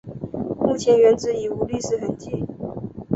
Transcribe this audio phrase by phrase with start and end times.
[0.59, 2.43] 目前原址已无历史痕迹。